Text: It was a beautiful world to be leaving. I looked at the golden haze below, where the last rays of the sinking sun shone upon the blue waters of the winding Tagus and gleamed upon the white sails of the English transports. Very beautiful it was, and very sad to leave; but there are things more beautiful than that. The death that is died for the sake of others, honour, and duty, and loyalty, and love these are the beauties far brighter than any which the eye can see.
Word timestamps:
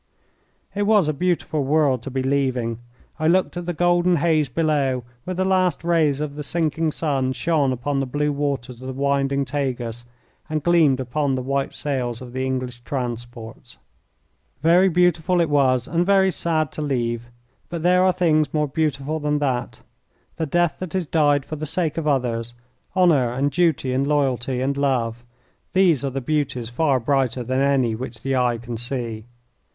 It 0.73 0.87
was 0.87 1.07
a 1.07 1.13
beautiful 1.13 1.63
world 1.63 2.01
to 2.01 2.09
be 2.09 2.23
leaving. 2.23 2.79
I 3.19 3.27
looked 3.27 3.55
at 3.55 3.67
the 3.67 3.73
golden 3.73 4.15
haze 4.15 4.49
below, 4.49 5.03
where 5.25 5.35
the 5.35 5.45
last 5.45 5.83
rays 5.83 6.19
of 6.19 6.33
the 6.33 6.41
sinking 6.41 6.91
sun 6.91 7.33
shone 7.33 7.71
upon 7.71 7.99
the 7.99 8.07
blue 8.07 8.31
waters 8.31 8.81
of 8.81 8.87
the 8.87 8.93
winding 8.99 9.45
Tagus 9.45 10.03
and 10.49 10.63
gleamed 10.63 10.99
upon 10.99 11.35
the 11.35 11.43
white 11.43 11.75
sails 11.75 12.19
of 12.19 12.33
the 12.33 12.43
English 12.43 12.79
transports. 12.79 13.77
Very 14.63 14.89
beautiful 14.89 15.39
it 15.39 15.51
was, 15.51 15.87
and 15.87 16.03
very 16.03 16.31
sad 16.31 16.71
to 16.71 16.81
leave; 16.81 17.29
but 17.69 17.83
there 17.83 18.03
are 18.03 18.11
things 18.11 18.51
more 18.55 18.67
beautiful 18.67 19.19
than 19.19 19.37
that. 19.37 19.81
The 20.37 20.47
death 20.47 20.77
that 20.79 20.95
is 20.95 21.05
died 21.05 21.45
for 21.45 21.57
the 21.57 21.67
sake 21.67 21.99
of 21.99 22.07
others, 22.07 22.55
honour, 22.95 23.31
and 23.31 23.51
duty, 23.51 23.93
and 23.93 24.07
loyalty, 24.07 24.61
and 24.61 24.75
love 24.75 25.23
these 25.73 26.03
are 26.03 26.09
the 26.09 26.21
beauties 26.21 26.69
far 26.69 26.99
brighter 26.99 27.43
than 27.43 27.59
any 27.59 27.93
which 27.93 28.23
the 28.23 28.35
eye 28.35 28.57
can 28.57 28.77
see. 28.77 29.27